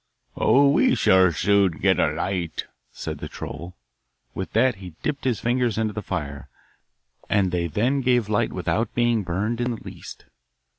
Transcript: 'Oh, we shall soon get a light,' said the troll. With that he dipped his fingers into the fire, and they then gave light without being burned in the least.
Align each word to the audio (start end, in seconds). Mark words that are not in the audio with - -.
'Oh, 0.35 0.67
we 0.67 0.95
shall 0.95 1.31
soon 1.31 1.73
get 1.73 1.99
a 1.99 2.09
light,' 2.11 2.65
said 2.91 3.19
the 3.19 3.29
troll. 3.29 3.75
With 4.33 4.53
that 4.53 4.77
he 4.77 4.95
dipped 5.03 5.25
his 5.25 5.39
fingers 5.39 5.77
into 5.77 5.93
the 5.93 6.01
fire, 6.01 6.49
and 7.29 7.51
they 7.51 7.67
then 7.67 8.01
gave 8.01 8.27
light 8.27 8.51
without 8.51 8.95
being 8.95 9.21
burned 9.21 9.61
in 9.61 9.69
the 9.75 9.83
least. 9.83 10.25